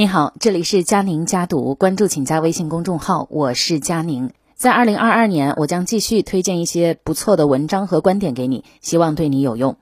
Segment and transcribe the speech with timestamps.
[0.00, 4.32] 你好，这里是佳宁家读，关注请加微信公众号，我是佳宁。
[4.54, 9.76] 在二零二二年，我将继续推荐一些不错的文章和观点给你，希望对你有用。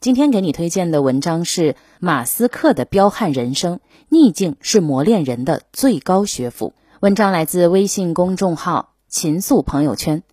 [0.00, 3.78] 今天给你推荐的文章是马斯克的彪悍人生，
[4.08, 6.72] 逆境是磨练人的最高学府。
[6.98, 10.24] 文章来自微信公众号秦素朋友圈。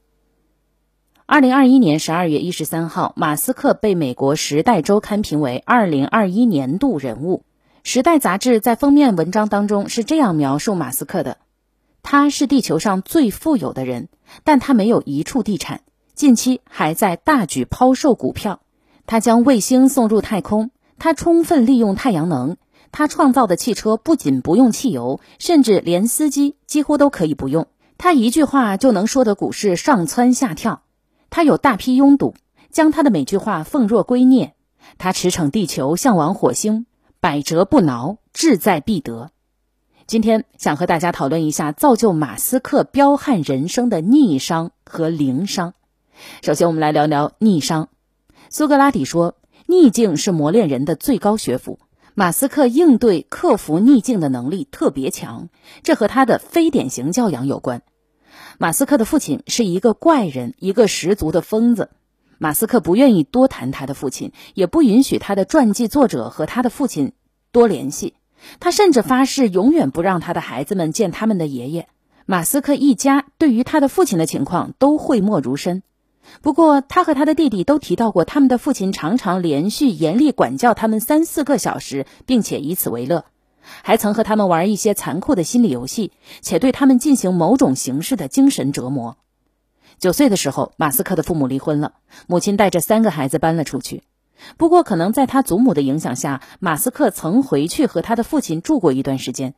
[1.27, 7.43] 二零二一年十二月一十三号，马斯克被美国《时代周刊》评为二零二一年度人物。
[7.89, 11.37] 《时代》杂志在封面文章当中是这样描述马斯克的：
[12.03, 14.09] 他是地球上最富有的人，
[14.43, 15.83] 但他没有一处地产，
[16.13, 18.59] 近期还在大举抛售股票。
[19.05, 22.57] 他将卫星送入太空，他充分利用太阳能，
[22.91, 27.67] 他创造的汽车不仅不用汽油，甚至连司机几乎都可以不用。
[27.97, 30.81] 他一句话就能说得股市上蹿下跳，
[31.29, 32.33] 他有大批拥堵，
[32.69, 34.51] 将他的每句话奉若圭臬。
[34.97, 36.85] 他驰骋地球，向往火星。
[37.19, 39.31] 百折不挠，志在必得。
[40.05, 45.73] 今天想和大家讨论一下造就马斯克彪悍人生的逆商和零商。
[46.43, 47.89] 首先，我们来聊聊逆商。
[48.49, 51.79] 苏格拉底说：“逆境是磨练人的最高学府。”
[52.13, 55.49] 马斯克应对克服逆境的能力特别强，
[55.83, 57.81] 这和他的非典型教养有关。
[58.59, 61.89] 马斯克的父亲是一个怪人，一个十足的疯子。
[62.39, 67.13] 马斯克不愿意多谈他的父亲，也不允许他的传记作者和他的父亲
[67.51, 68.13] 多联系。
[68.59, 71.87] 他甚至发誓永远不让他的孩子们见他们的爷爷。
[72.25, 75.81] 马斯克一家对于他的父亲的情况都讳莫如深。
[76.41, 83.23] 不过，他和他的弟弟都提到过，他们的父亲常常连续严厉管教他们三四个小时，并且以此为乐，
[83.81, 89.15] 还曾和他们玩一些残酷的心理游戏，且对他们进行某种形式的精神折磨。
[89.99, 91.93] 九岁的时候，马斯克的父母离婚了，
[92.27, 94.03] 母亲带着三个孩子搬了出去。
[94.55, 99.55] 不过，可能在他祖母的影响下，马斯克曾回去和他的父亲住过一段时间。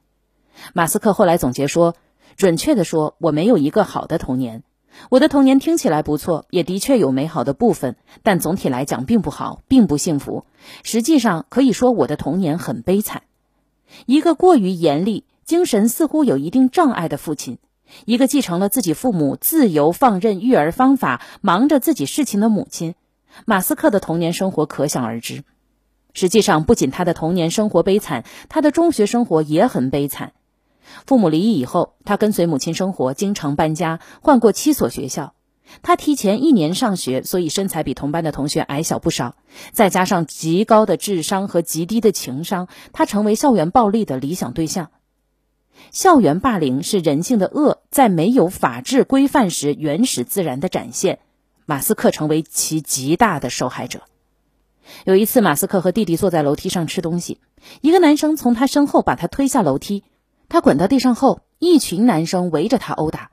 [0.71, 1.95] 马斯克后来总结说
[2.37, 4.63] ：“准确的说，我没有一个好的童年。
[5.09, 10.45] 我的童年听起来不错，也的确有美好的部分，但总体来讲并不好，并不幸福。
[10.83, 13.23] 实际上，可以说我的童年很悲惨。
[14.05, 17.57] 一个过于严厉、精神似乎有一定障碍的父亲。”
[18.05, 22.95] 一个继承了自己父母自由放任育儿方法、忙着自己事情的母亲，
[23.45, 25.43] 马斯克的童年生活可想而知。
[26.13, 30.33] 实际上，不仅他的童年生活悲惨，他的中学生活也很悲惨。
[31.05, 35.35] 父母离异以后，他跟随母亲生活，经常搬家，换过七所学校。
[35.83, 39.35] 他提前一年上学，所以身材比同班的同学矮小不少。
[39.71, 44.89] 再加上极高的智商和极低的情商，他成为校园暴力的理想对象。
[45.91, 51.19] 校园霸凌是人性的恶在没有法治规范时原始自然的展现，
[51.65, 54.01] 马斯克成为其极大的受害者。
[55.05, 57.39] 有一次，马斯克和弟弟坐在楼梯上吃东西，
[57.81, 60.03] 一个男生从他身后把他推下楼梯，
[60.47, 63.31] 他滚到地上后，一群男生围着他殴打。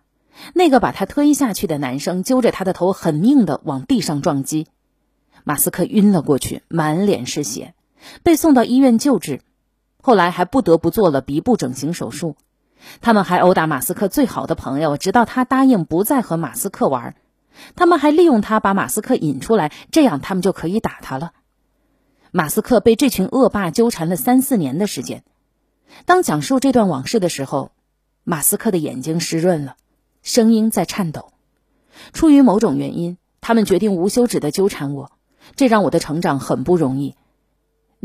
[0.53, 4.67] 那个把他推下去的男生揪着他的头，狠命的往地上撞击，
[5.45, 7.73] 马斯克晕了过去，满脸是血，
[8.23, 9.41] 被送到医院救治。
[10.07, 12.37] 后来还不得不做了鼻部整形手术，
[13.01, 17.17] 他们还殴打马斯克最好的朋友，直到他答应不再和马斯克玩。
[17.75, 21.33] 他们还利用他把马斯克引出来，这样他们就可以打他了。
[22.31, 25.25] 马斯克被这群恶霸纠缠了三四年的时间。
[26.05, 27.73] 当讲述这段往事的时候，
[28.23, 29.75] 马斯克的眼睛湿润了，
[30.23, 31.33] 声音在颤抖。
[32.13, 35.11] 出于某种原因，他们决定无休止的纠缠我，
[35.57, 37.17] 这让我的成长很不容易。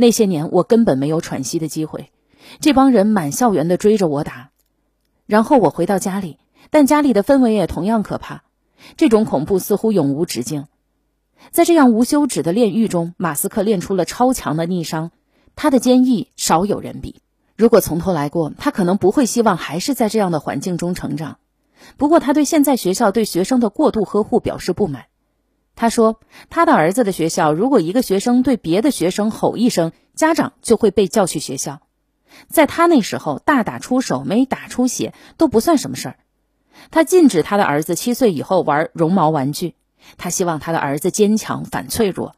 [0.01, 2.11] 那些年，我根本没有喘息的机会。
[2.59, 4.49] 这帮人满校园的追着我打，
[5.27, 6.39] 然后我回到家里，
[6.71, 8.43] 但家里的氛围也同样可怕。
[8.97, 10.65] 这种恐怖似乎永无止境。
[11.51, 15.11] 在这样无休止的炼狱中，马斯克练出了超强的逆商。
[15.55, 17.21] 他的坚毅少有人比。
[17.55, 21.37] 如果从头来过，他可能不会希望还是在这样的环境中成长。
[21.97, 25.05] 不过，他对现在学校对学生的过度呵护表示不满。
[25.75, 31.79] 他说：“他的儿子的学校，如果一个学生对别的学生吼一声，家长就会被叫去学校。
[32.47, 36.15] 在他那时候，大打出手没打出血都不算什么事儿。
[36.91, 39.75] 他禁止他的儿子七岁以后玩绒毛玩具，
[40.17, 42.35] 他希望他的儿子坚强反脆弱。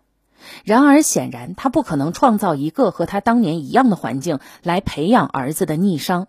[0.63, 6.27] 然而，显然他不可能创造一个和他当年一样的环境来培养儿子的逆商。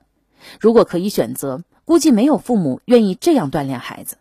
[0.61, 4.17] 如果可以选择，估计没有父母愿意这样锻炼孩子。”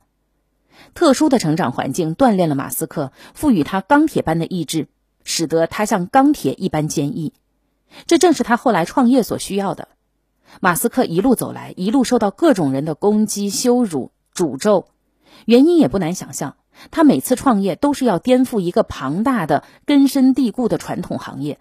[0.94, 4.88] 特殊的成长环境锻炼了马斯克，赋予他钢铁般的意志，
[5.24, 7.34] 使得他像钢铁一般坚毅。
[8.08, 9.88] 这正是他后来创业所需要的。
[10.62, 14.86] 马斯克一路走来，一路受到各种人的攻击、羞辱、诅咒，
[15.46, 16.56] 原因也不难想象。
[16.90, 21.60] 他每次创业都是要颠覆一个庞大的、根深蒂固的传统行业，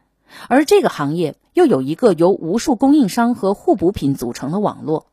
[0.48, 5.08] 而这个行业又有一个由无数供应商和互补品组成的网络。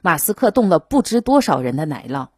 [0.00, 2.28] 马斯克动了不知多少人的奶酪，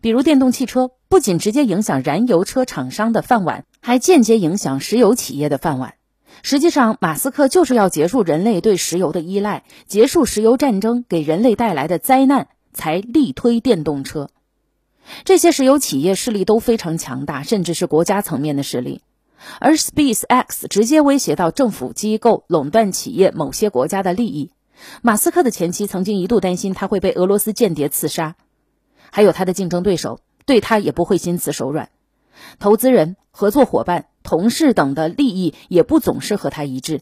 [0.00, 5.94] 比如电动汽车，不仅直接影响燃油车厂商的饭碗，还间接影响石油企业的饭碗。
[6.42, 14.28] 实际上，马斯克就是要结束人类对石油的依赖，结束石油战争给人类带来的灾难，才力推电动车。
[15.24, 19.02] 这些石油企业势力都非常强大，甚至是国家层面的势力。
[19.60, 24.50] 而 SpaceX 直接威胁到政府机构，垄断企业某些国家的利益。
[25.00, 28.34] 马斯克的前妻曾经一度担心他会被俄罗斯间谍刺杀，
[29.10, 31.88] 还有他的竞争对手对他也不会心慈手软，
[32.58, 37.00] 投资人、合作伙伴、同事等的利益也不总是和他一致，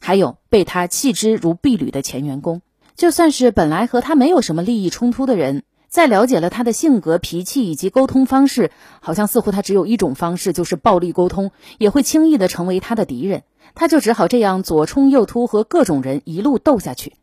[0.00, 2.62] 还有被他弃之如敝履的前员工，
[2.96, 5.62] 就算是本来和他没有什么利益冲突的人。
[5.88, 8.70] 在了解了他的性格、脾气以及沟通方式，
[9.00, 13.42] 好像似乎他只有一种方式，就是暴力沟通，也会轻易的成为他的敌人。
[13.74, 17.14] 他就只好这样左冲右突，和各种人一路斗下去。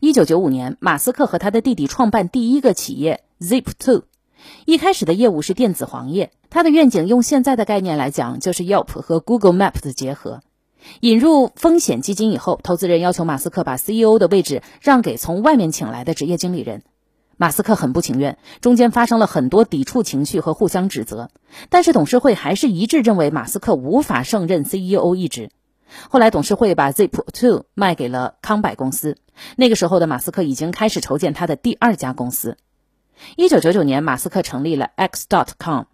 [0.00, 4.04] 一九九五年，马斯克和他的弟弟创办第一个企业 Zip Two，
[4.64, 6.30] 一开始的业务是电子黄页。
[6.48, 10.40] 它的愿景用现在的概念来讲，就是 Yelp 和 Google Map 的结合。
[11.00, 16.82] 引入风险基金以后，投资人要求马斯克把 CEO 的位置让给从外面请来的职业经理人。
[17.36, 21.28] 马斯克很不情愿，中间发生了很多抵触情绪和互相指责，
[21.68, 25.50] 但是董事会还是一致认为马斯克无法胜任 CEO 一职。
[26.08, 29.18] 后来董事会把 Zip Two 卖给了康柏公司，
[29.56, 32.56] 那个时候的马斯克已经开始筹建他的第二家公司。
[33.36, 35.84] 一九九九年，马斯克成立了 X.com，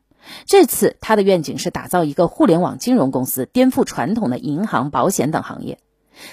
[0.44, 5.78] 这次他的愿景是打造一个互联网金融公司，颠覆传统的银行、保险等行业。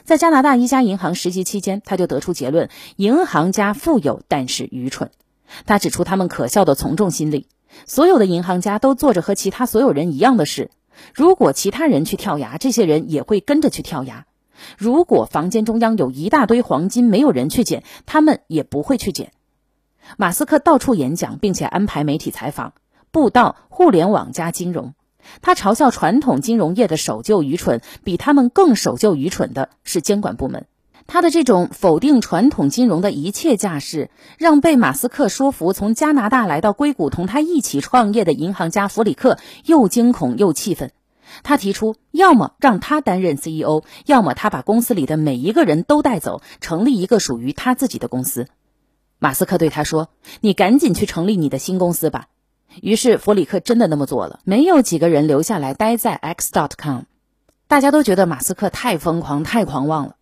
[0.03, 5.11] 在加拿大一家银行实习期间，他就得出结论：银行家富有，但是愚蠢。
[5.65, 7.47] 他指出他们可笑的从众心理。
[7.85, 10.71] 所有的银行家都做着和其他所有人一样的事。
[11.13, 14.25] 如果其他人去跳崖，这些人也会跟着去跳崖。
[14.77, 19.31] 如果房间中央有一大堆黄金，没有人去捡，他们也不会去捡。
[20.17, 22.73] 马斯克到处演讲，并且安排媒体采访，
[23.11, 24.93] 布道互联网加金融。
[25.41, 30.65] 他嘲笑传统金融业的守旧愚蠢，比他们更守旧愚蠢的是监管部门。
[31.07, 40.91] 他的这种否定传统金融的一切架势，让被马斯克说服从加拿大来到硅谷同他一起创业的银行家弗里克又惊恐又气愤。
[41.43, 48.47] 他提出，要么让他担任 CEO，要么他把公司里的每一个人都带走，成立一个属于他自己的公司。
[49.19, 50.09] 马斯克对他说
[50.41, 52.27] ：“你赶紧去成立你的新公司吧。”
[52.81, 57.01] 于是弗里克真的那么做了，没有几个人留下来待在 X.com，
[57.67, 60.15] 大家都觉得马斯克太疯狂、太狂妄了。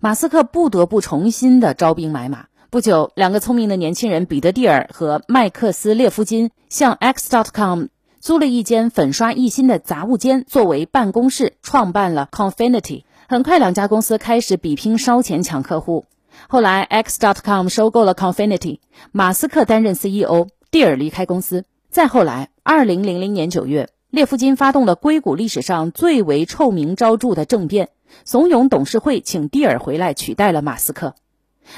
[0.00, 2.46] 马斯克不得不重新的招兵买马。
[2.70, 7.86] 不久，两个聪明的年轻人彼得蒂尔和麦克斯列夫金向 X.com
[8.20, 13.04] 租了一间粉刷一新的杂物间作为办公室，创办了 Confinity。
[13.28, 16.04] 很快，两家公司开始比拼烧钱抢客户。
[16.48, 18.80] 后来，X.com 收购了 Confinity，
[19.12, 21.64] 马斯克担任 CEO，蒂尔离开公司。
[21.90, 27.90] 再后来，二零零零年九月，列夫金发动了硅谷历史上最为臭名昭著的政变，
[28.24, 31.14] 怂恿董事会请蒂尔回来取代了马斯克。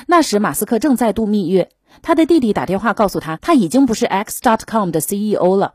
[0.06, 1.70] 那时，马斯克正在度蜜月，
[2.02, 5.75] 他的弟弟打电话告诉他，他已经不是 X.com 的 CEO 了。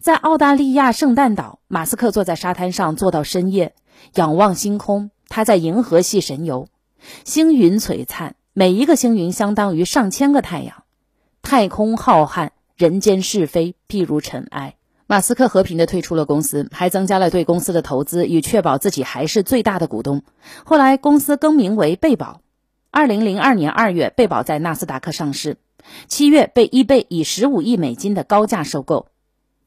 [0.00, 3.74] 在澳大利亚圣诞岛，马斯克坐在沙滩上坐到深夜，
[4.14, 6.68] 仰望星空，他在银河系神游，
[7.24, 10.84] 星云璀璨，每一个星云相当于上千个太阳，
[11.42, 12.50] 太空浩瀚。
[12.76, 14.74] 人间是非，譬如尘埃。
[15.06, 20.22] 马斯克和平的退出了公司，还增加了对公司的投资，以确保自己还是最大的股东。
[20.64, 22.42] 后来，公司更名为贝宝。
[22.90, 25.56] 二零零二年二月，贝宝在纳斯达克上市。
[26.08, 29.06] 七月，被 eBay 以十五亿美金的高价收购。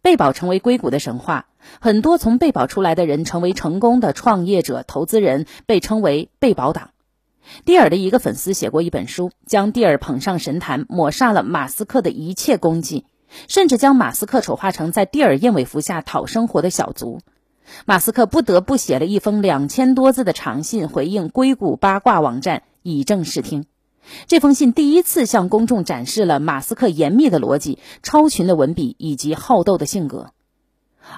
[0.01, 1.47] 贝宝成为硅谷的神话，
[1.79, 6.91] 很多从贝宝出来的人成为成功的创业者、投资人，被称为贝宝党。
[7.65, 13.05] 蒂尔的一个粉丝写过一本书，将蒂尔捧上神坛，抹杀了马斯克的一切功绩，
[13.47, 17.19] 甚至将马斯克丑化成在蒂尔燕尾服下讨生活的小卒。
[17.85, 23.65] 马斯克不得不写了一封两千多字的长信回应硅谷八卦网站，以正视听。
[24.25, 30.31] 这封信第一次向公众展示了马斯克严密的逻辑、超群的文笔以及好斗的性格。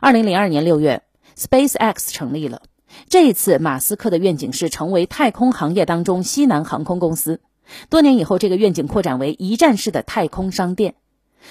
[0.02, 1.04] 二零零二年六月
[1.38, 2.64] ，SpaceX 成立了。
[3.10, 7.42] 这一次，马斯克的愿景是成为太空行业当中西南航空公司。
[7.90, 10.96] 多年以后，这个愿景扩展为一站式的太空商店。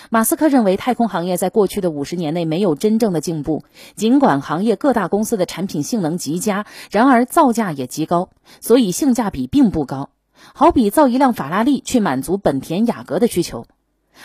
[0.09, 3.65] 马斯克认为，太空行业在过去的五十年内没有真正的进步。
[3.97, 8.31] 尽管行业各大公司的产品性能极佳，然而造价也极高，
[8.61, 10.11] 所以性价比并不高。
[10.55, 13.67] 好比造一辆法拉利去满足本田雅阁的需求。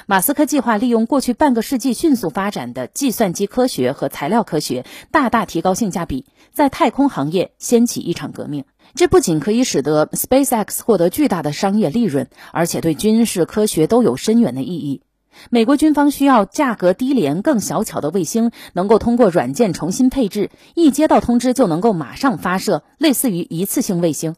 [0.08, 8.66] 马斯克计划利用过去半个世纪迅速发展的计算机科学和材料科学，大大提高性价比，在太空行业掀起一场革命。
[8.94, 15.02] 这不仅可以使得 SpaceX 获得巨大的商业利润，而且对军事科学都有深远的意义。
[15.50, 24.36] 美国军方需要价格低廉、更小巧的卫星，能够通过软件重新配置，一接到通知就能够马上发射，类似于一次性卫星。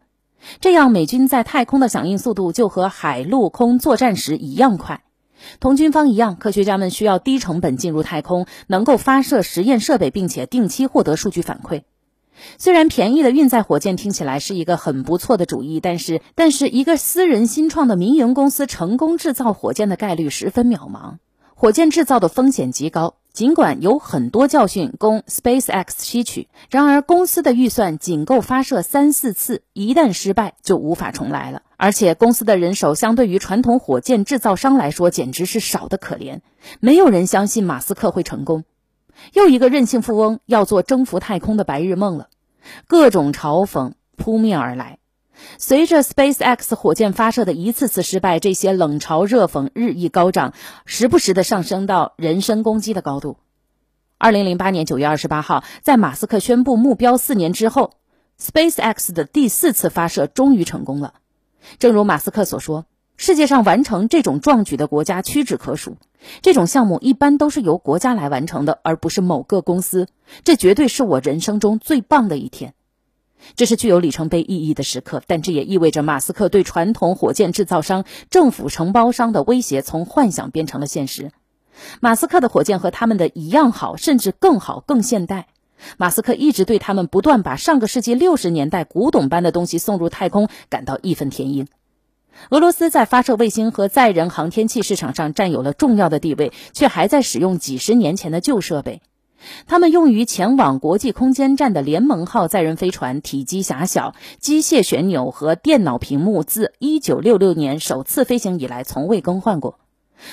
[0.60, 5.04] 这样，美军在太空的响应速度就和海陆空作战时一样快。
[5.60, 11.84] 同军方一样，科学家们需要低成本进入太空，能够发射实验设备，并且定期获得数据反馈。
[12.60, 21.16] 虽然便宜的运载火箭听起来是一个很不错的主意，但是，但是一个私人新创的民营公司成功制造火箭的概率十分渺茫。
[21.56, 31.62] 火箭制造的风险极高，尽管有很多教训供 SpaceX 吸取，然而公司的预算仅够发射三四次，一旦失败就无法重来了。
[31.78, 36.40] 而且公司的人手相对于传统火箭制造商来说，简直是少得可怜。
[36.80, 38.64] 没有人相信马斯克会成功。
[39.34, 42.30] 又一个任性富翁要做征服太空的白日梦了，
[42.88, 44.98] 各种嘲讽扑面而来。
[45.58, 50.54] 随着 SpaceX 火箭发射的一次次失败，这些冷嘲热讽日益高涨，
[50.86, 53.38] 时不时的上升到人身攻击的高度。
[54.18, 57.94] 二零零八年九月二十八号，在马斯克宣布目标四年之后
[58.42, 61.14] ，SpaceX 的第四次发射终于成功了。
[61.78, 65.98] 正如马斯克所说，世界上完成这种壮举的国家屈指可数。
[66.42, 70.08] 这种项目一般都是由国家来完成的，而不是某个公司。
[70.44, 72.74] 这绝对是我人生中最棒的一天。
[73.56, 81.32] 这是具有里程碑意义的时刻，但这也意味着马斯克对传统火箭制造商、政府承包商的威胁从幻想变成了现实。
[82.02, 85.48] 马斯克的火箭和他们的一样好，甚至更好、更现代。
[85.98, 91.68] 马斯克一直对他们不断把上个世纪六十年代古董般的东西送入太空感到义愤填膺。
[92.50, 99.02] 俄罗斯在发射卫星和载人航天器市场上占有了重要的地位，却还在使用几十年前的旧设备。
[99.66, 109.80] 他们用于前往国际空间站的联盟号载人飞船体积狭小，机械旋钮和电脑屏幕自1966年首次飞行以来从未更换过。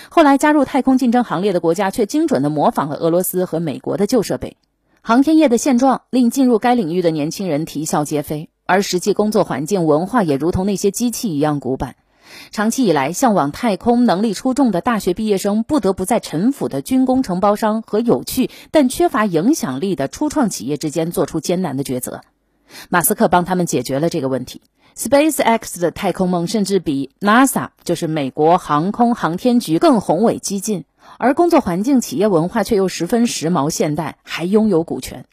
[0.08, 4.56] 后来加入太空竞争行列的国家却精准地模仿了俄罗斯和美国的旧设备。
[5.02, 8.48] 航天业的现状令进入该领域的年轻人啼笑皆非。
[8.66, 11.96] 而实际工作环境、文化也如同那些机器一样古板。
[12.50, 22.22] 长期以来，向往太空、能力出众的大学毕业生不得不在陈腐的军工承包商和有趣但缺乏影响力的初创企业之间做出艰难的抉择。
[22.88, 24.62] 马斯克帮他们解决了这个问题。
[24.96, 30.84] SpaceX 的太空梦甚至比 NASA，就是美国航空航天局更宏伟激进，
[31.18, 35.24] 而工作环境、企业文化却又十分时髦现代，还拥有股权。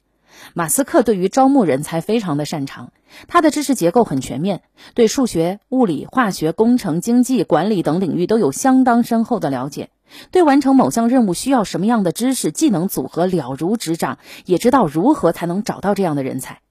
[0.55, 2.91] 马斯克对于招募人才非常的擅长。
[3.27, 4.61] 他的知识结构很全面，
[4.93, 9.89] 对数学、物理、化学、工程、经济、管理等领域都有相当深厚的了解，
[10.31, 16.61] 对完成某项任务需要什么样的知识技能组合了如指掌，也知道如何才能找到这样的人才。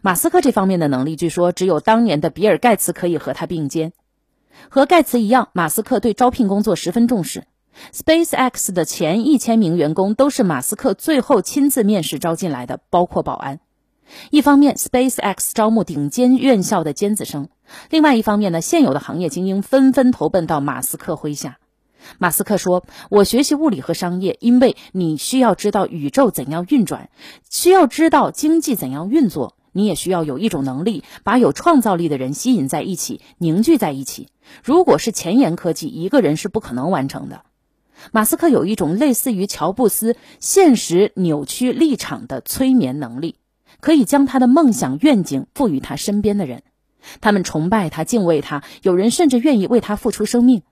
[0.00, 3.92] 马斯克这方面的能力，据说只有当年的比尔·盖茨可以和他并肩。
[4.70, 7.44] 和盖茨一样，马斯克对招聘工作十分重视。
[7.92, 13.60] SpaceX 的前一千名员工都是马斯克最后亲自面试招进来的，包括保安。
[14.30, 17.46] 一方面，SpaceX 招募顶尖院校的尖子生；
[17.90, 21.58] 另外一方面呢，现有的行业精英纷纷投奔到马斯克麾下。
[22.18, 27.08] 马斯克说：“我学习物理和商业，因为你需要知道宇宙怎样运转，
[27.48, 29.56] 需要知道经济怎样运作。
[29.72, 34.28] 你也需要有一种能力，把有创造力的人吸引在一起，凝聚在一起。
[34.62, 37.42] 如果是前沿科技，一个人是不可能完成的。”
[38.12, 43.36] 马斯克有一种类似于乔布斯现实扭曲立场的催眠能力。
[43.84, 46.62] 可以将他的梦想愿景赋予他身边的人，
[47.20, 50.62] 他们崇拜他，敬畏他，有人甚至愿意为他付出生命。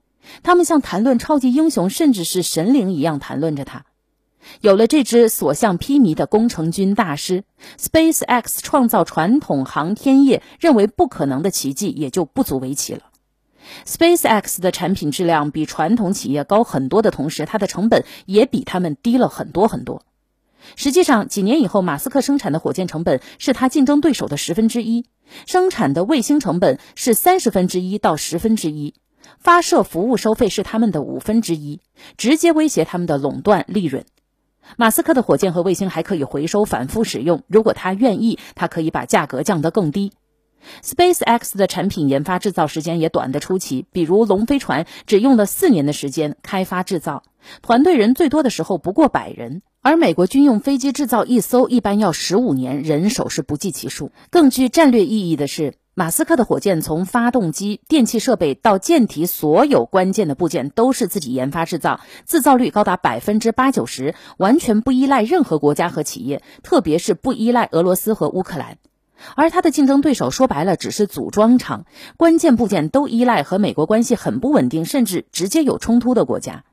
[0.42, 3.84] 他们像谈论超级英雄，甚至是神灵一样谈论着他。
[4.62, 7.44] 有了这支所向披靡的工程军大师
[7.78, 13.02] ，SpaceX 创造传统航天业认为不可能的奇迹也就不足为奇了。
[13.84, 20.02] SpaceX 的产品质量比传统企业高很多的同时，它的成本也比他们低了很多很多。
[20.76, 25.06] 实际上，几年以后，马斯克生产的火箭成本是他竞争对手的十分之一，
[25.46, 28.94] 生产的卫星成本是三十分之一到十分之一，
[29.38, 31.80] 发射服务收费是他们的五分之一，
[32.16, 34.04] 直接威胁他们的垄断利润。
[34.76, 40.12] 马斯克的火箭和卫星还可以回收反复使用，如果他愿意，他可以把价格降得更低。
[40.82, 47.22] SpaceX 的产品研发制造时间也短得出奇，比如龙飞船只用了四年的时间开发制造，
[47.62, 49.62] 团队人最多的时候不过百人。
[49.84, 54.12] 而美国军用飞机制造一艘一般要十五年，人手是不计其数。
[54.30, 68.78] 更具战略意义的是马斯克的火箭从发动机、电气设备到舰体，所有关键的部件都是自己研发制造，制造率高达百分之八九十，完全不依赖任何国家和企业，特别是不依赖俄罗斯和乌克兰。
[69.36, 71.86] 而他的竞争对手说白了只是组装厂，
[72.16, 76.64] 关键部件都依赖和美国关系很不稳定，甚至直接有冲突的国家。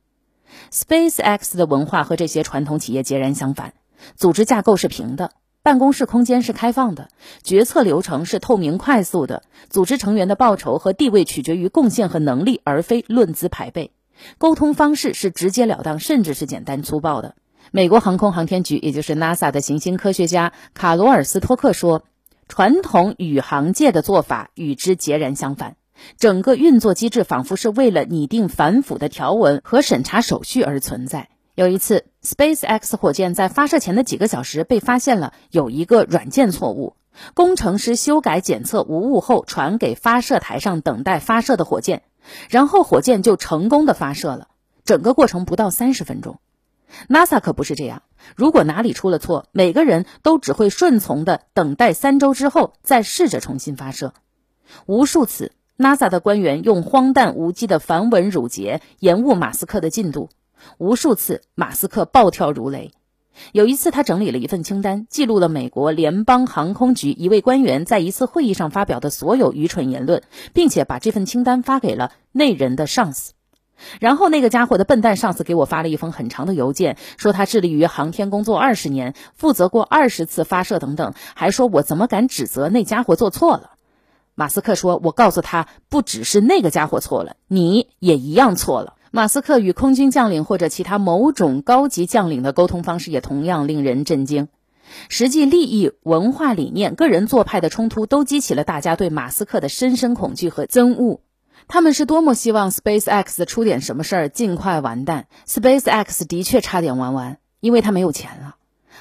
[0.71, 3.73] SpaceX 的文化和这些传统企业截然相反，
[4.15, 5.31] 组织架构是平的。
[5.61, 7.09] 办公室空间是开放的，
[7.43, 13.91] 决策流程是透明快速的，组织成员的报酬和地位取决于贡献和能力，而非论资排辈。
[14.37, 17.35] 沟通方式是直截了当，甚至是简单粗暴的。
[17.71, 22.03] 美国航空航天局，也就是 NASA 的行星科学家卡罗尔斯托克说
[22.49, 25.77] ：“传统宇航界的做法与之截然相反，
[26.17, 36.95] 整个运作机制仿佛是为了拟定反腐的条文和审查手续而存在。”有一次，SpaceX 火箭在发射前的几个小时被发现了有一个软件错误，
[37.35, 42.01] 工程师修改检测无误后传给发射台上等待发射的火箭，
[42.49, 44.47] 然后火箭就成功的发射了，
[44.85, 46.39] 整个过程不到三十分钟。
[47.07, 48.03] NASA 可不是这样，
[48.35, 54.13] 如果哪里出了错，每个人都只会顺从的等待三周之后再试着重新发射。
[54.85, 60.29] 无数次，NASA 的官员用荒诞无稽的繁文缛节延误马斯克的进度。
[60.77, 62.91] 无数次，马斯克暴跳如雷。
[63.53, 73.31] 有一次，他整理了一份清单，记录了美国联邦航空局一位官员在一次会议上发表的所有愚蠢言论，并且把这份清单发给了那人的上司。
[73.99, 83.71] 然后，那个家伙的笨蛋上司给我发了一封很长的邮件，说他致力于航天工作二十年，负责过二十次发射等等，还说我怎么敢指责那家伙做错了。
[84.35, 94.47] 马斯克说：“我告诉他，不只是那个家伙错了，你也一样错了。”马斯克与空军将领或者其他某种高级将领的沟通方式也同样令人震惊。
[95.09, 101.21] 实际利益、文化理念、个人做派的冲突都激起了大家对马斯克的深深恐惧和憎恶。
[101.67, 105.27] 他们是多么希望 SpaceX 出点什么事儿，尽快完蛋。
[105.47, 108.55] SpaceX 的确差点玩完，因为他没有钱了。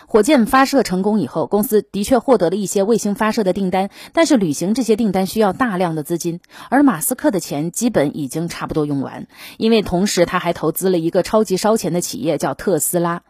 [0.06, 9.26] 火箭发射成功以后，公司的确获得了一些卫星发射的订单，但是履行这些订单需要大量的资金，而马斯克的钱基本已经差不多用完，
[9.58, 13.22] 因为同时他还投资了一个超级烧钱的企业，叫特斯拉。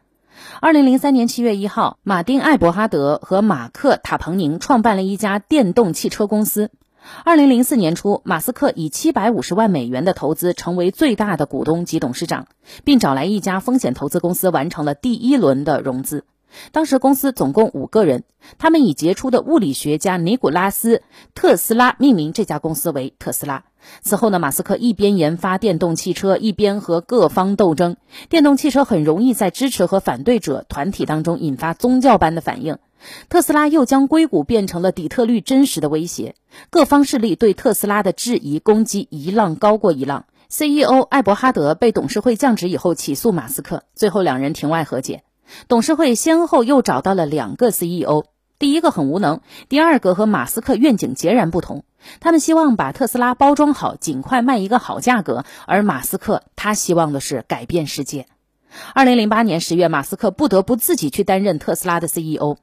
[0.60, 6.70] 二零零三年七月一号，马丁·艾伯哈德和马克·塔彭宁创办了一家电动汽车公司。
[7.24, 12.46] 二零零四年初，马斯克以七百五十万美元的投资成为最大的股东及董事长，
[12.84, 16.24] 并找来一家风险投资公司完成了第一轮的融资。
[16.72, 18.24] 当时公司总共五个人，
[18.56, 20.96] 他们以杰出的物理学家尼古拉斯·
[21.34, 23.64] 特斯拉命名这家公司为特斯拉。
[24.00, 27.96] 此后呢，马斯克一边研发电动汽车，一边和各方斗争。
[28.30, 32.78] 电动汽车很容易在支持和反对者团体当中引发宗教般的反应。
[33.28, 36.34] 特斯拉又将硅谷变成了底特律真实的威胁。
[36.70, 40.24] 各方势力对特斯拉的质疑攻击一浪高过一浪。
[40.50, 45.22] CEO 艾伯哈德被董事会降职以后起诉马斯克，最后两人庭外和解。
[45.68, 48.24] 董事会先后又找到了两个 CEO，
[48.58, 51.84] 第一个很无能，第二个和马斯克愿景截然不同。
[52.20, 58.26] 他们希望把特斯拉包装好，尽快卖一个好价格，而马斯克他希望的是改变世界。
[58.94, 62.56] 二零零八年十月，马斯克不得不自己去担任特斯拉的 CEO。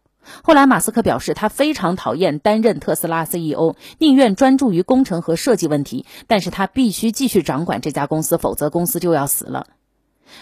[0.43, 9.67] 后来，马斯克表示他非常讨厌担任特斯拉 CEO，宁愿专注于工程和设计问题，但是他必须继续掌管这家公司，否则公司就要死了。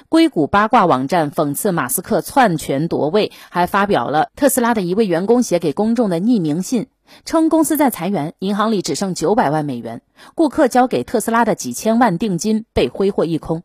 [0.07, 6.87] 硅谷八卦网站讽刺马斯克篡权夺位，还发表了特斯拉的一位员工写给公众的匿名信，
[7.25, 10.01] 称公司在裁员，银行里只剩九百万美元，
[10.35, 13.63] 顾客交给特斯拉的几千万定金被挥霍一空。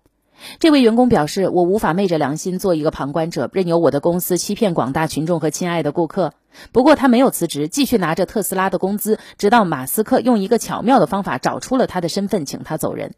[0.61, 6.33] 这位员工表示：“我无法昧着良心做一个旁观者，任由我的公司欺骗广大群众和亲爱的顾客。”
[6.73, 13.15] 不过他没有辞职，继续拿着特斯拉的工资，直到马斯克用一个巧妙的方法找出了他的身份，请他走人。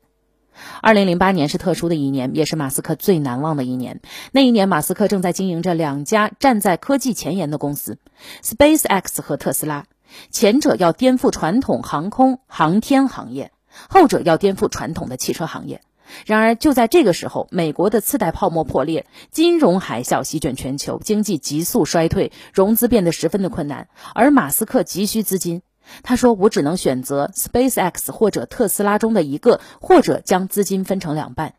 [0.83, 4.01] 二零零八年是特殊的一年，也是马斯克最难忘的一年。
[4.33, 7.99] 那一年，马斯克正在经营着两家站在科技前沿的公司
[8.43, 9.85] ，SpaceX 和特斯拉。
[10.31, 13.53] 前者要颠覆传统航空航天行业，
[13.89, 15.81] 后者要颠覆传统的汽车行业。
[16.27, 25.63] 然而，就在这个时候，美国的次贷泡沫破裂，金融海啸席卷全球，经济急速衰退，融资变得十分的困难，而马斯克急需资金。
[26.03, 31.55] 他说：“我只能选择 SpaceX 或者特斯拉中的一个，或者将资金分成两半。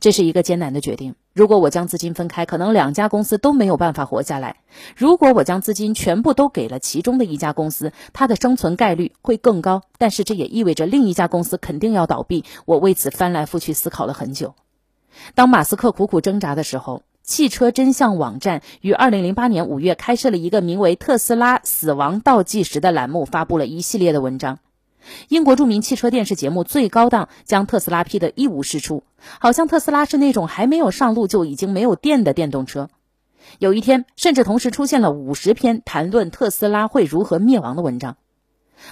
[0.00, 1.14] 这是一个艰难的决定。
[1.34, 4.56] 如果我将资金分开，可能两家公司都没有办法活下来；
[4.96, 9.82] 如果我将资金全部都给了其中的一家公司，它的生存概率会更高。
[9.98, 12.44] 但是这也意味着另一家公司肯定要倒闭。
[12.66, 14.54] 我为此翻来覆去思考了很久。
[15.34, 24.58] 当马斯克苦苦挣扎的时候，汽车真相网站于二零零八年五月开设了一个名为“特斯拉死亡倒计时”的栏目，发布了一系列的文章。
[25.28, 29.04] 英国著名汽车电视节目《最高档》将特斯拉批得一无是处，
[29.38, 32.88] 好像特斯拉是那种还没有上路就已经没有电的电动车。
[33.58, 38.16] 有一天，甚至同时出现了五十篇谈论特斯拉会如何灭亡的文章。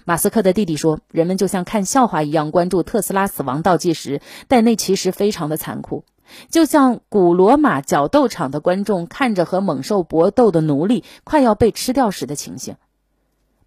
[0.04, 6.04] 马斯克的弟弟说：“人们就像看笑话一样关注特斯拉死亡倒计时，但那其实非常的残酷，
[6.50, 12.76] 就像古罗马角斗场的观众看着和猛兽搏斗的奴隶快要被吃掉时的情形。”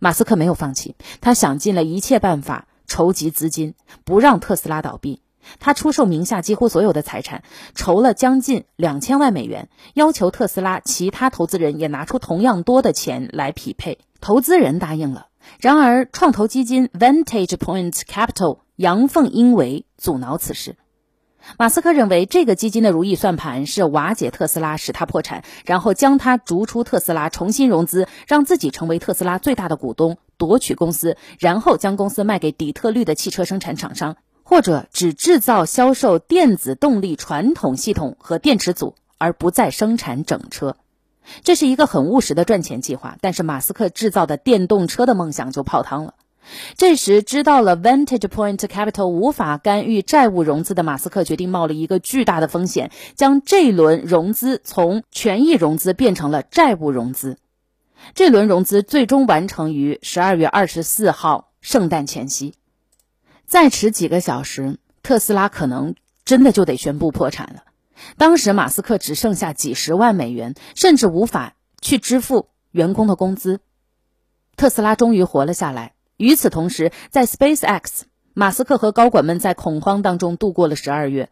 [0.03, 5.21] 马斯克没有放弃，他想尽了一切办法筹集资金，不让特斯拉倒闭。
[5.61, 7.41] 他出售名下几乎所有的财产，
[7.73, 13.97] 筹了将近两千万美元，要求特斯拉其他投资人也拿出同样多的钱来匹配。
[14.19, 15.27] 投资人答应了。
[15.57, 20.75] 然而，创投基金 Vantage Point Capital 阳奉阴违，阻挠此事。
[21.57, 40.77] 马斯克认为，这个基金的如意算盘是瓦解特斯拉，使他破产，然后将他逐出特斯拉，重新融资，让自己成为特斯拉最大的股东，夺取公司，然后将公司卖给底特律的汽车生产厂商，或者只制造、销售电子动力传统系统和电池组，而不再生产整车。
[41.43, 46.15] 这是一个很务实的赚钱计划，但是马斯克制造的电动车的梦想就泡汤了。
[46.75, 57.37] 这时，知道了 Vantage Point Capital 无法干预债务融资的马斯克，决定冒了一个巨大的风险，将这轮融资从权益融资变成了债务融资。
[58.13, 62.53] 这轮融资最终完成于十二月二十四号圣诞前夕。
[63.45, 67.63] 再迟几个小时，特斯拉可能真的就得宣布破产了。
[68.17, 73.61] 当时马斯克只剩下几十万美元，甚至无法去支付员工的工资。
[74.57, 75.92] 特斯拉终于活了下来。
[76.17, 78.01] 与此同时，在 SpaceX，
[78.33, 81.29] 马斯克和高管们在恐慌当中度过了十二月。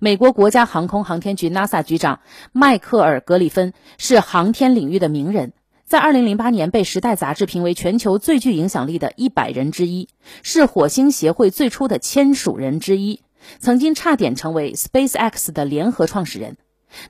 [0.00, 2.20] 美国国家航空航天局 NASA 局长
[2.52, 5.52] 迈克尔·格里芬是航天领域的名人，
[5.86, 10.08] 在2008年被《时代》杂志评为全球最具影响力的一百人之一，
[10.42, 13.20] 是火星协会最初的签署人之一。
[13.60, 16.56] 曾经差点成为 SpaceX 的联合创始人，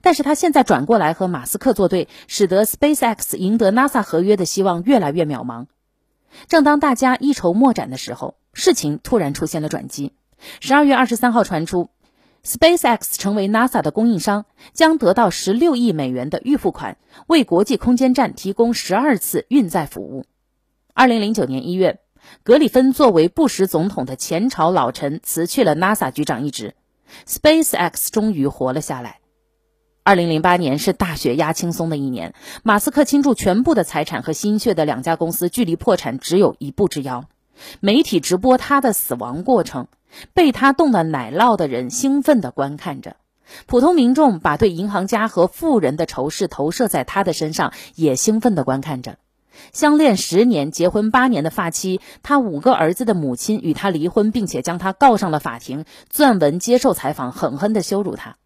[0.02, 5.66] 但是他现在转过来和马斯克作对，使得 SpaceX 赢得 NASA 合约的希望越来越渺茫。
[6.46, 10.12] 正当大家一筹莫展的时候，事情突然出现了转机。
[10.60, 11.90] 十二月二十三号传出
[12.44, 20.26] ，SpaceX 成为 NASA 的供应商，将得到十六亿美元的预付款，为国际空间站提供十二次运载服务。
[20.94, 22.00] 二零零九年一月。
[22.42, 26.74] 格里芬作为布什总统的前朝老臣，辞去了 NASA 局长一职
[27.26, 29.20] ，SpaceX 终于活了下来。
[30.08, 37.26] 二零零八年是大雪压青松的一年，马斯克倾注全部的财产和心血的两家公司，距离破产只有一步之遥。
[37.80, 39.86] 媒体直播他的死亡过程，
[40.32, 43.16] 被他冻了奶酪的人兴奋地观看着，
[43.66, 49.18] 普通民众把对银行家和富人的仇视投射在他的身上，也兴奋地观看着。
[49.74, 55.84] 相恋十年、结婚八年的发妻，他五个儿子的母亲与他离婚，并且将他告上了法庭。
[56.10, 58.36] 撰文接受采访，狠狠地羞辱他。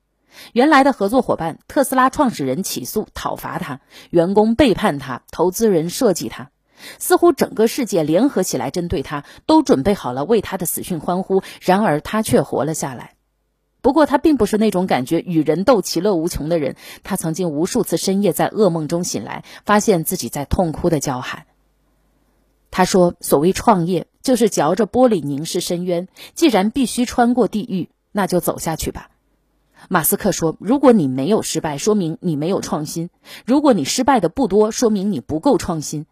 [0.52, 6.50] 原来的合作伙伴特斯拉创始人起诉讨伐他，员工背叛他，投资人设计他，
[6.98, 11.42] 似乎整个世界联合起来针对他，都准备好了为他的死讯欢呼。
[11.61, 13.14] 然而他却活了下来。
[13.81, 16.76] 不过他并不是那种感觉与人斗其乐无穷的人。
[17.02, 21.46] 他曾经无数次深夜在噩梦中醒来，发现自己在痛哭的叫喊。
[22.70, 26.09] 他说：“所谓创业，就是嚼着玻璃凝视深渊。
[26.35, 29.11] 既然必须穿过地狱，那就走下去吧。”
[29.88, 33.09] 马斯克说：“如果你没有失败，说明你没有创新；
[33.45, 36.07] 如果你失败的不多，说明你不够创新。”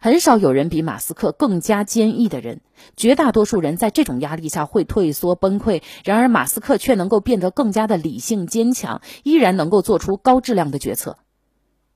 [0.00, 2.60] 很少有人比马斯克更加坚毅的人，
[2.96, 11.18] 绝大多数人在这种压力下会退缩崩溃，然而马斯克却能够变得更加的理性坚强，依然能够做出高质量的决策。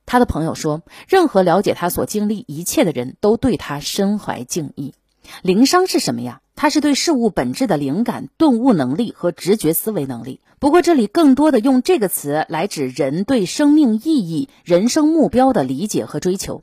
[0.07, 4.95] 他的朋友说，任何了解他所经历一切的人都对他深怀敬意。
[5.43, 6.41] 灵商是什么呀？
[6.61, 10.43] 它是对事物本质的灵感、顿悟能力和直觉思维能力。
[10.59, 16.63] 不过这里更多的用这个词来指人对生命意义、人生目标的理解和追求。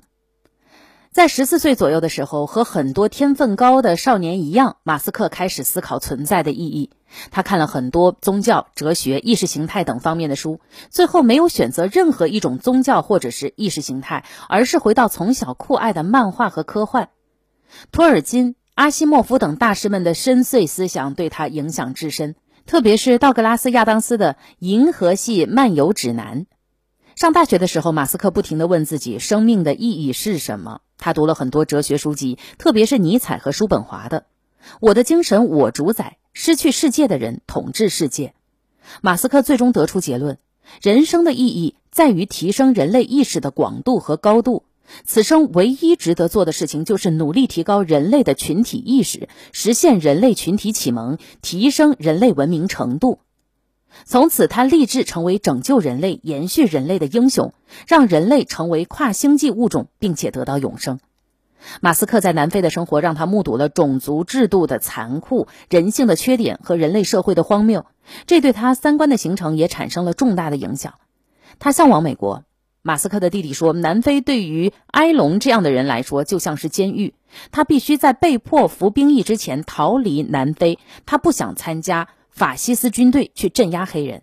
[1.12, 6.92] 在十四岁左右的时候，和很多天分高的少年一样，马斯克开始思考存在的意义。
[7.32, 10.60] 他看了很多宗教、哲学、意识形态等方面的书，
[10.92, 17.10] 最后没有选择任何一种宗教或者是意识形态，而是回到从小酷爱的漫画和科幻。
[17.92, 22.36] 托尔金、阿西莫夫等大师们的深邃思想对他影响至深，
[22.68, 26.42] 特别是道格拉斯·亚当斯的《银河系漫游指南》。
[27.16, 30.82] 上大学的时候，马斯克不停地问自己：生命的意义是什么？
[31.00, 34.20] 他读了很多哲学书籍，特别是尼采和叔本华的
[34.80, 38.36] 《我的精神我主宰》，失去世界的人统治世界。
[39.02, 40.38] 马斯克最终得出结论：
[40.84, 44.66] 人生的意义在于提升人类意识的广度和高度。
[45.04, 53.20] 此生唯一值得做的事情，就是努力提高人类的群体意识，实现人类群体启蒙，提升人类文明程度。
[54.06, 57.54] 从此，他立志成为拯救人类、延续人类的英雄，
[57.88, 61.00] 让人类成为跨星际物种，并且得到永生。
[61.82, 67.86] 马斯克在南非的生活，让他目睹了种族制度的残酷、人性的缺点和人类社会的荒谬，
[68.26, 70.94] 这对他三观的形成也产生了重大的影响。
[71.60, 72.44] 他向往美国。
[72.88, 77.16] 马斯克的弟弟说：“南非对于埃隆这样的人来说，就像是监狱。
[77.52, 80.80] 他必须在被迫服兵役之前逃离南非。
[81.06, 84.22] 他不想参加法西斯军队去镇压黑人。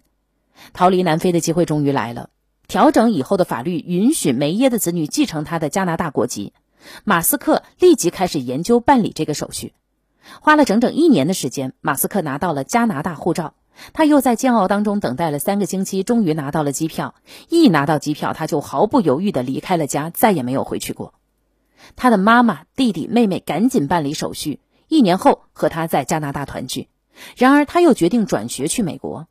[0.73, 2.31] 逃离南非的机会终于来了。
[2.67, 6.55] 调整以后的法律允许梅耶的子女继承他的加拿大国籍。
[7.05, 9.75] 马斯克立即开始研究办理这个手续，
[10.41, 13.53] 花了整整一年的时间，马斯克拿到了加拿大护照。”
[13.93, 17.15] 他又在煎熬当中等待了三个星期，终于拿到了机票。
[17.49, 21.15] 一拿到机票，他就毫不犹豫地离开了家，再也没有回去过。
[21.97, 26.89] 他的妈妈、弟弟、妹妹赶紧办理手续，一年后和他在加拿大团聚。
[27.37, 29.29] 然而，他又决定转学去美国。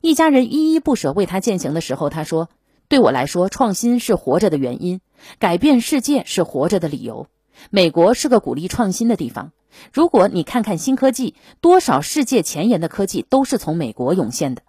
[0.00, 2.48] 一家人依依不舍为他践行的时候，他说
[2.88, 5.00] ：“对我来说，创新是活着的原因，
[5.38, 7.26] 改变世界是活着的理由。
[7.70, 9.52] 美国是个鼓励创新的地方。”
[9.90, 14.62] 如果你看看新科技，多少世界前沿的科技都是从美国涌现的。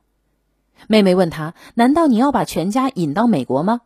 [0.87, 3.81] 妹妹问他：“难道你要把全家引到美国吗？”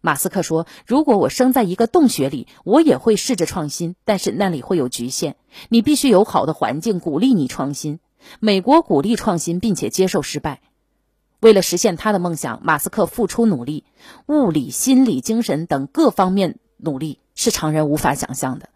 [0.00, 5.36] 马斯克说：“如果我生在一个洞穴里，我也会试着创新，但是那里会有局限。
[5.68, 8.00] 你必须有好的环境鼓励你创新。
[8.40, 10.60] 美国鼓励创新，并且接受失败。
[11.40, 13.84] 为了实现他的梦想，马斯克付出努力，
[14.26, 18.70] 物理、心理、精神等各方面努力是常人无法想象的。”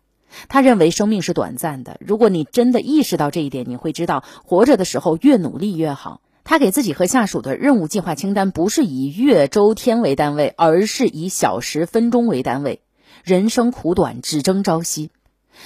[0.49, 1.97] 他认为生命是短暂的。
[2.01, 6.21] 如果你真的意识到这一点，你会知道活着的时候越努力越好。
[6.45, 12.83] 他给自己和下属的任务计划清单不是以月、周、天为单位，而是以小时、分钟为单位。
[13.25, 15.11] 人生苦短，只争朝夕。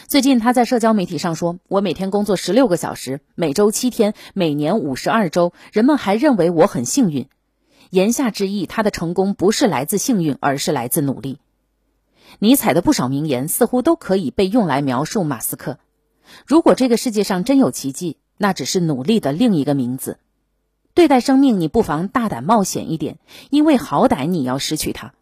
[0.07, 5.53] 最近他在社交媒体上说：“我每天工作十六个小时，每周七天，每年五十二周。
[5.73, 7.27] 人们还认为我很幸运。”
[7.91, 11.41] 言下之意，他的成功不是来自幸运，而是来自努力。
[12.39, 15.79] 尼采的不少名言似乎都可以被用来描述马斯克。
[16.47, 20.19] 如果这个世界上真有奇迹，那只是努力的另一个名字。
[20.95, 23.19] 对待生命，你不妨大胆冒险一点，
[23.51, 25.15] 因为好歹你要失去它。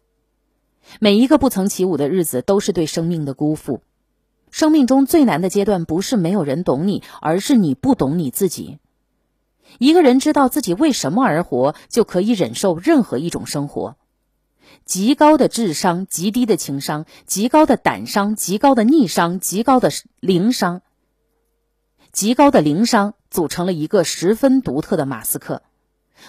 [0.99, 3.81] 每一个不曾起舞的日子，都是对生命的辜负。
[4.49, 8.79] 生命中最难的阶段，不是没有人懂你，而是你不懂你自己。
[9.77, 13.95] 一个人知道自己为什么而活，就可以忍受任何一种生活。
[14.85, 20.81] 极高的智商，极低的情商，极高的胆商，极高的逆商，极高的灵商，
[22.11, 25.61] 极高的灵商，组成了一个十分独特的马斯克。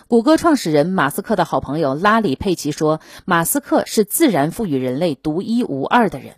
[0.07, 6.37] 谷歌创始人马斯克的好朋友拉里·佩奇说：“马斯克是自然赋予人类独一无二的人。”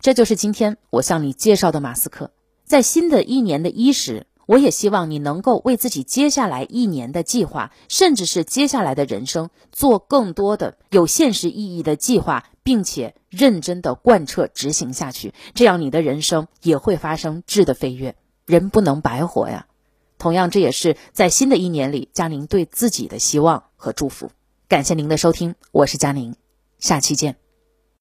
[0.00, 2.32] 这就是今天我向你介绍的马斯克。
[2.64, 4.26] 在新的一年的伊始。
[4.46, 15.34] 我也希望你能够为自己接下来一年的计划，甚至是接下来的人生，做更多的有现实意义的计划，并且认真的贯彻执行下去。
[15.54, 18.16] 这样你的人生也会发生质的飞跃。
[18.46, 19.66] 人不能白活呀！
[20.18, 24.30] 同样，这也是在新的一年里佳宁对自己的希望和祝福。
[24.68, 26.36] 感谢您的收听，我是佳宁，
[26.78, 27.45] 下期见。